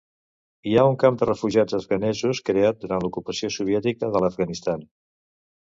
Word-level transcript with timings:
Hi 0.69 0.71
ha 0.75 0.85
un 0.91 0.95
camp 1.03 1.19
de 1.21 1.27
refugiats 1.29 1.77
afganesos 1.81 2.41
creat 2.49 2.81
durant 2.87 3.07
l'ocupació 3.07 3.53
soviètica 3.61 4.13
de 4.17 4.25
l'Afganistan. 4.27 4.93